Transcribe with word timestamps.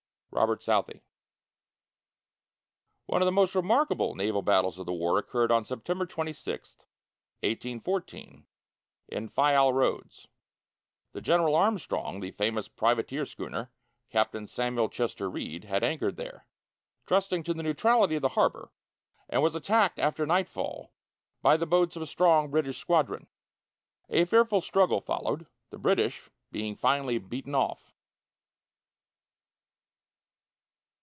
ROBERT 0.33 0.63
SOUTHEY. 0.63 1.03
One 3.05 3.21
of 3.21 3.25
the 3.25 3.33
most 3.33 3.53
remarkable 3.53 4.15
naval 4.15 4.41
battles 4.41 4.79
of 4.79 4.85
the 4.85 4.93
war 4.93 5.19
occurred 5.19 5.51
on 5.51 5.65
September 5.65 6.05
26, 6.05 6.77
1814, 7.41 8.45
in 9.09 9.27
Fayal 9.27 9.73
Roads. 9.73 10.29
The 11.11 11.19
General 11.19 11.53
Armstrong, 11.55 12.21
the 12.21 12.31
famous 12.31 12.69
privateer 12.69 13.25
schooner, 13.25 13.73
Captain 14.09 14.47
Samuel 14.47 14.87
Chester 14.87 15.29
Reid, 15.29 15.65
had 15.65 15.83
anchored 15.83 16.15
there, 16.15 16.47
trusting 17.05 17.43
to 17.43 17.53
the 17.53 17.61
neutrality 17.61 18.15
of 18.15 18.21
the 18.21 18.29
harbor, 18.29 18.71
and 19.27 19.43
was 19.43 19.53
attacked 19.53 19.99
after 19.99 20.25
nightfall 20.25 20.93
by 21.41 21.57
the 21.57 21.67
boats 21.67 21.97
of 21.97 22.01
a 22.03 22.07
strong 22.07 22.49
British 22.49 22.77
squadron. 22.77 23.27
A 24.09 24.23
fearful 24.23 24.61
struggle 24.61 25.01
followed, 25.01 25.45
the 25.71 25.77
British 25.77 26.29
being 26.53 26.77
finally 26.77 27.17
beaten 27.17 27.53
off. 27.53 27.93